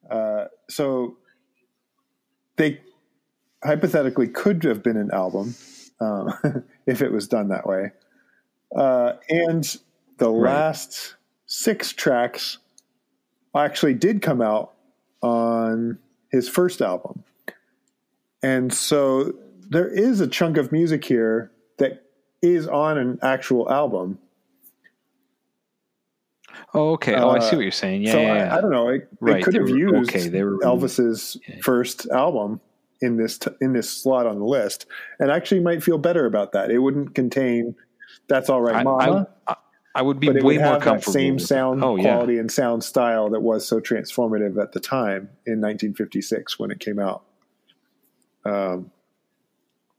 [0.09, 1.17] Uh, so
[2.57, 2.79] they
[3.63, 5.55] hypothetically could have been an album
[5.99, 6.33] um,
[6.85, 7.91] if it was done that way.
[8.75, 9.77] Uh, and
[10.17, 10.51] the Right.
[10.53, 11.15] last
[11.47, 12.59] six tracks
[13.55, 14.73] actually did come out
[15.21, 15.97] on
[16.31, 17.23] his first album.
[18.43, 19.33] And so
[19.69, 22.03] there is a chunk of music here that
[22.41, 24.19] is on an actual album.
[26.73, 27.15] Oh, okay.
[27.15, 28.03] Oh, I see Uh, what you're saying.
[28.03, 28.57] Yeah, so yeah, I, yeah.
[28.57, 28.89] I don't know.
[28.89, 32.61] It, Right, they could they have were- used okay, they were- Elvis's first album
[33.01, 34.85] in this t- in this slot on the list,
[35.19, 36.69] and actually might feel better about that.
[36.71, 37.75] It wouldn't contain
[38.27, 39.55] "That's All Right, I, Mama," I,
[39.95, 41.13] I would be but it way would more have that comfortable.
[41.13, 42.03] same sound oh, yeah.
[42.03, 46.79] quality and sound style that was so transformative at the time in 1956 when it
[46.79, 47.23] came out.
[48.45, 48.91] Um,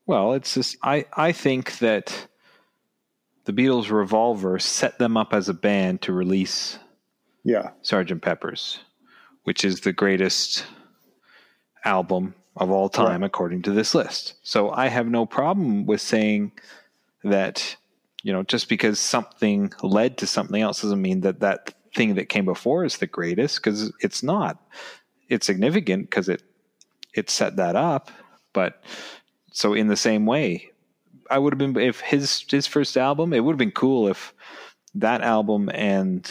[0.07, 2.27] Well, it's just I I think that
[3.45, 6.79] the Beatles' Revolver set them up as a band to release
[7.45, 8.81] yeah, Sergeant Pepper's,
[9.45, 10.67] which is the greatest
[11.85, 14.35] album of all time according to this list.
[14.43, 16.53] So I have no problem with saying
[17.25, 17.77] that
[18.23, 22.29] you know just because something led to something else doesn't mean that that thing that
[22.29, 24.63] came before is the greatest because it's not.
[25.29, 26.43] It's significant because it
[27.15, 28.11] it set that up,
[28.53, 28.83] but
[29.53, 30.70] so in the same way,
[31.31, 33.33] I would have been if his his first album.
[33.33, 34.35] It would have been cool if
[34.95, 36.29] that album and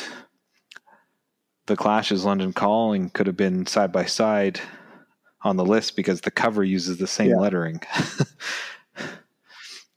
[1.67, 4.59] the Clash's London Calling could have been side by side
[5.43, 7.37] on the list because the cover uses the same Yeah.
[7.37, 7.79] lettering.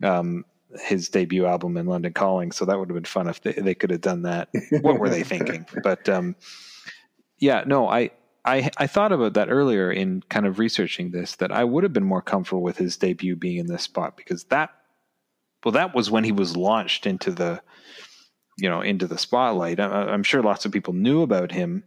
[0.03, 0.45] um,
[0.85, 3.75] his debut album in London Calling, so that would have been fun if they, they
[3.75, 4.49] could have done that.
[4.81, 5.67] what were they thinking?
[5.83, 6.37] But um,
[7.39, 8.11] yeah, no, I,
[8.45, 11.93] I I thought about that earlier in kind of researching this that I would have
[11.93, 14.71] been more comfortable with his debut being in this spot because that
[15.65, 17.63] well that was when he was launched into the
[18.59, 19.81] you know into the spotlight.
[19.81, 21.85] I, I'm sure lots of people knew about him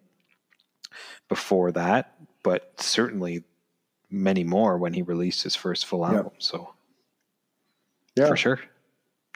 [1.30, 3.44] before that, but certainly
[4.10, 6.32] many more when he released his first full album.
[6.38, 6.74] So
[8.16, 8.28] yeah.
[8.28, 8.60] for sure,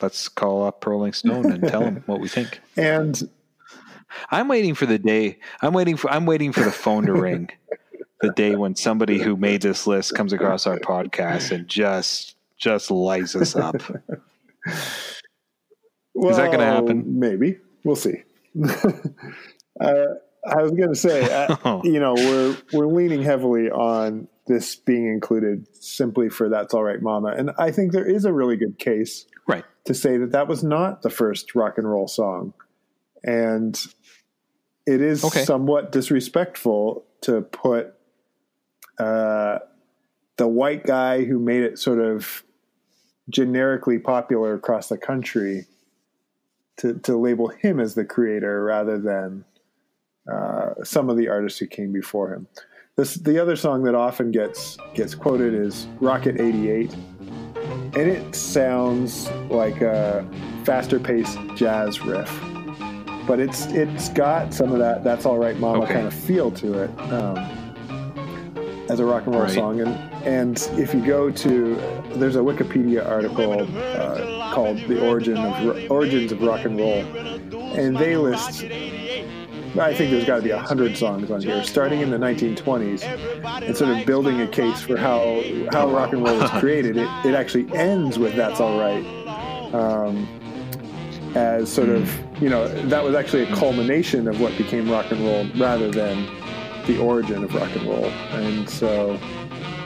[0.02, 2.60] let's call up Rolling Stone and tell him what we think.
[2.78, 3.30] And
[4.32, 5.38] I'm waiting for the day.
[5.62, 6.10] I'm waiting for.
[6.10, 7.50] I'm waiting for the phone to ring.
[8.22, 12.92] The day when somebody who made this list comes across our podcast and just just
[12.92, 13.76] lights us up.
[16.14, 17.20] well, Is that gonna happen?
[17.20, 18.24] Maybe we'll see.
[19.80, 20.04] uh,
[20.48, 21.82] I was going to say, uh, Oh.
[21.84, 27.02] you know, we're we're leaning heavily on this being included simply for "That's All Right,
[27.02, 29.64] Mama," and I think there is a really good case Right.
[29.86, 32.54] to say that that was not the first rock and roll song,
[33.24, 33.80] and
[34.86, 35.44] it is Okay.
[35.44, 37.94] somewhat disrespectful to put
[38.98, 39.60] uh,
[40.38, 42.44] the white guy who made it sort of
[43.30, 45.66] generically popular across the country
[46.78, 49.46] to, to label him as the creator rather than
[50.32, 52.48] uh, some of the artists who came before him.
[52.96, 59.30] This, the other song that often gets gets quoted is Rocket 88, and it sounds
[59.50, 60.26] like a
[60.66, 62.30] faster paced jazz riff.
[63.26, 65.94] But it's it's got some of that "That's All Right, Mama" Okay.
[65.94, 67.38] kind of feel to it um,
[68.90, 69.54] as a rock and roll Right.
[69.54, 69.80] song.
[69.80, 71.76] And and if you go to
[72.16, 77.04] there's a Wikipedia article uh, called "The Origin of Origins of Rock and Roll,"
[77.76, 78.64] and they list
[79.78, 83.04] I think there's got to be a hundred songs on here, starting in the 1920s,
[83.62, 86.98] and sort of building a case for how how rock and roll was created.
[86.98, 89.06] It, it actually ends with "That's All Right,"
[89.74, 90.28] um,
[91.36, 95.22] as sort of you know that was actually a culmination of what became rock and
[95.22, 96.26] roll, rather than
[96.88, 98.06] the origin of rock and roll.
[98.32, 99.20] And so,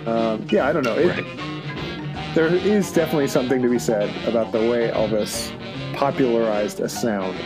[0.07, 0.97] um, yeah, I don't know.
[0.97, 2.35] It, Right.
[2.35, 5.51] there is definitely something to be said about the way Elvis
[5.95, 7.37] popularized a sound,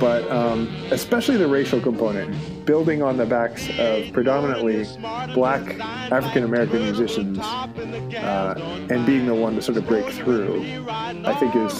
[0.00, 2.34] but um, especially the racial component,
[2.64, 4.86] building on the backs of predominantly
[5.34, 5.78] black
[6.10, 8.54] African American musicians, uh,
[8.90, 11.72] and being the one to sort of break through, I think is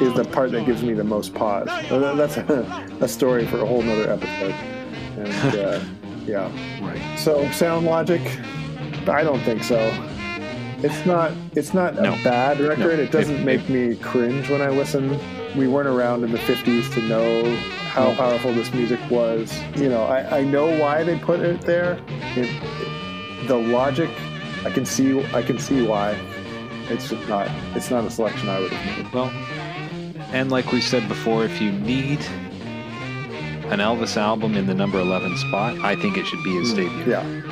[0.00, 1.66] is the part that gives me the most pause.
[1.90, 4.54] That's a, a story for a whole nother episode.
[5.18, 5.80] And uh,
[6.26, 6.50] yeah.
[6.84, 7.18] Right.
[7.18, 8.22] So sound logic,
[9.08, 9.78] I don't think so.
[10.82, 11.32] It's not.
[11.54, 12.14] It's not No.
[12.14, 12.98] a bad record.
[12.98, 13.04] No.
[13.04, 15.18] It doesn't If- make me cringe when I listen.
[15.56, 17.56] We weren't around in the '50s to know
[17.92, 18.14] how No.
[18.16, 19.56] powerful this music was.
[19.76, 21.98] You know, I, I know why they put it there.
[22.36, 22.48] It,
[23.46, 24.10] the logic,
[24.64, 25.24] I can see.
[25.34, 26.16] I can see why.
[26.90, 27.48] it's just not.
[27.76, 29.12] It's not a selection I would have made.
[29.12, 29.30] Well,
[30.32, 32.20] and like we said before, if you need
[33.70, 36.76] an Elvis album in the number 11 spot, I think it should be his hmm.
[36.76, 37.12] debut.
[37.12, 37.51] Yeah.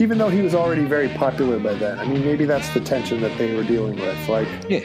[0.00, 3.20] Even though he was already very popular by then, I mean, maybe that's the tension
[3.20, 4.28] that they were dealing with.
[4.30, 4.80] Like Yeah.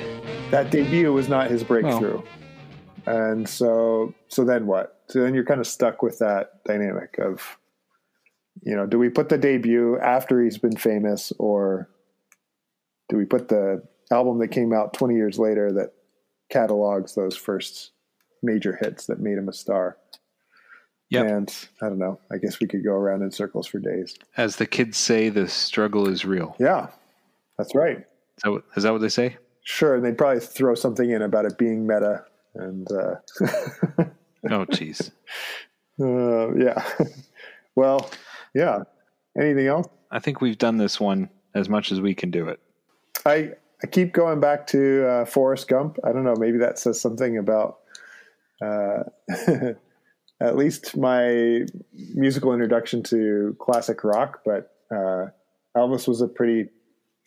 [0.51, 2.21] that debut was not his breakthrough,
[3.05, 4.99] and so so then what?
[5.07, 7.57] So then you're kind of stuck with that dynamic of,
[8.63, 11.87] you know, do we put the debut after he's been famous, or
[13.07, 15.93] do we put the album that came out 20 years later that
[16.49, 17.91] catalogs those first
[18.43, 19.95] major hits that made him a star?
[21.09, 21.25] Yep.
[21.27, 22.19] And I don't know.
[22.31, 24.15] I guess we could go around in circles for days.
[24.37, 26.55] As the kids say, the struggle is real.
[26.59, 26.87] Yeah,
[27.57, 27.97] that's right.
[27.99, 29.37] Is that what, is that what they say?
[29.63, 32.25] Sure, and they'd probably throw something in about it being meta,
[32.55, 33.15] and uh,
[34.49, 35.11] Oh, jeez.
[35.99, 36.83] uh, yeah.
[37.75, 38.09] well,
[38.53, 38.79] yeah.
[39.39, 39.87] Anything else?
[40.11, 42.59] I think we've done this one as much as we can do it.
[43.25, 43.53] I
[43.83, 45.97] I keep going back to uh, Forrest Gump.
[46.03, 46.35] I don't know.
[46.37, 47.79] Maybe that says something about
[48.61, 49.03] uh,
[50.41, 51.65] at least my
[52.13, 54.41] musical introduction to classic rock.
[54.45, 55.27] But uh,
[55.75, 56.69] Elvis was a pretty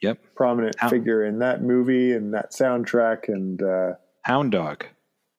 [0.00, 0.18] Yep.
[0.36, 4.84] prominent How- figure in that movie and that soundtrack, and uh, Hound Dog.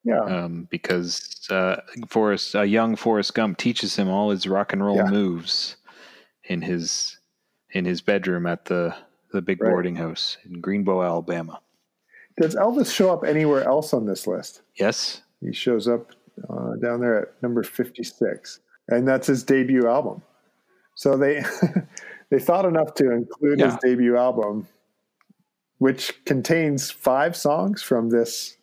[0.03, 1.78] yeah, um, because uh,
[2.09, 5.09] Forrest, a young Forrest Gump, teaches him all his rock and roll Yeah.
[5.09, 5.78] moves
[6.43, 7.17] in his
[7.72, 8.93] in his bedroom at the
[9.32, 9.70] the big Right.
[9.70, 11.61] boarding house in Greenbow, Alabama.
[12.41, 14.61] does Elvis show up anywhere else on this list?
[14.76, 16.11] Yes, He shows up
[16.50, 18.60] uh, down there at number 56,
[18.90, 20.22] and that's his debut album.
[20.96, 21.44] So they
[22.30, 24.68] they thought enough to include his debut album,
[25.78, 28.58] which contains five songs from this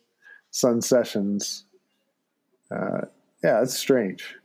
[0.51, 1.65] Sun Sessions.
[2.71, 3.01] Uh,
[3.43, 4.35] yeah, it's strange,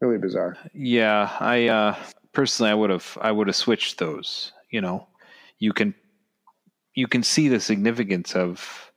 [0.00, 0.56] really bizarre.
[0.74, 1.36] yeah.
[1.40, 1.96] I uh,
[2.32, 4.52] personally, I would have I would have switched those.
[4.70, 5.06] You know,
[5.58, 5.94] you can
[6.94, 8.92] you can see the significance of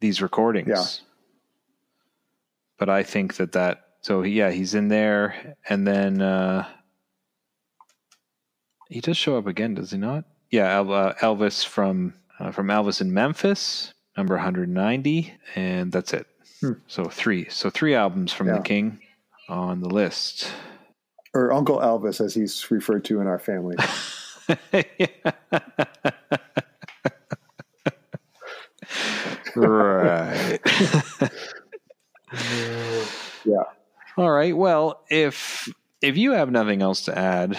[0.00, 0.68] these recordings.
[0.68, 1.07] Yeah.
[2.78, 6.66] But I think that that so yeah, he's in there, and then uh,
[8.88, 10.24] he does show up again, does he not?
[10.50, 16.26] Yeah, uh, Elvis from uh, from Elvis in Memphis, number 190, and that's it.
[16.88, 18.52] So three, so three albums from Hmm.
[18.54, 18.58] Yeah.
[18.58, 19.00] the King
[19.48, 20.50] on the list.
[21.34, 23.76] Or Uncle Elvis, as he's referred to in our family.
[29.56, 30.58] right.
[34.18, 34.56] All right.
[34.56, 35.68] Well, if
[36.02, 37.56] if you have nothing else to add,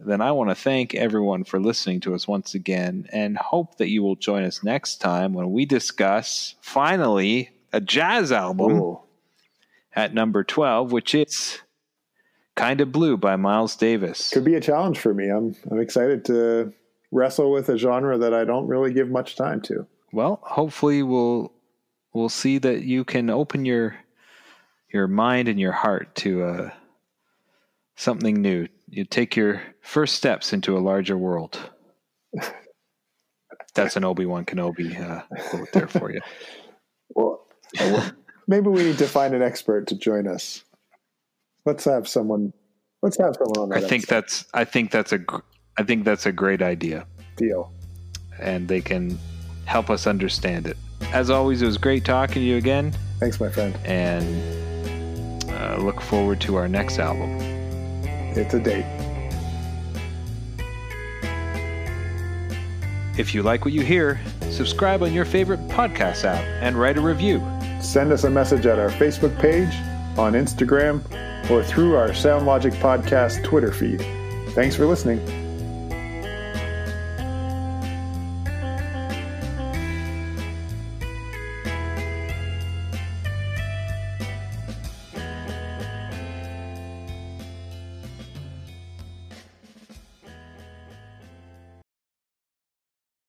[0.00, 3.88] then I want to thank everyone for listening to us once again and hope that
[3.88, 9.00] you will join us next time when we discuss finally a jazz album Ooh.
[9.94, 11.60] at number 12, which is
[12.56, 14.30] Kind of Blue by Miles Davis.
[14.30, 15.28] Could be a challenge for me.
[15.28, 16.72] I'm I'm excited to
[17.12, 19.86] wrestle with a genre that I don't really give much time to.
[20.12, 21.52] Well, hopefully we'll
[22.12, 23.94] we'll see that you can open your
[24.92, 26.70] your mind and your heart to uh,
[27.96, 28.68] something new.
[28.88, 31.58] You take your first steps into a larger world.
[33.74, 36.20] That's an Obi Wan Kenobi uh, quote there for you.
[37.14, 38.10] Well,
[38.46, 40.62] maybe we need to find an expert to join us.
[41.64, 42.52] Let's have someone.
[43.02, 44.14] Let's have someone on I think episode.
[44.14, 45.18] that's I think that's a
[45.78, 47.72] I think that's a great idea, deal.
[48.38, 49.18] and they can
[49.64, 50.76] help us understand it.
[51.12, 53.74] As always, it was great talking to you again, Thanks, my friend.
[53.84, 54.24] and
[55.62, 57.30] uh, look forward to our next album.
[58.34, 58.86] It's a date.
[63.18, 67.00] If you like what you hear, subscribe on your favorite podcast app and write a
[67.00, 67.38] review.
[67.80, 69.74] Send us a message at our Facebook page,
[70.18, 71.02] on Instagram,
[71.50, 74.00] or through our SoundLogic Podcast Twitter feed.
[74.54, 75.41] Thanks for listening.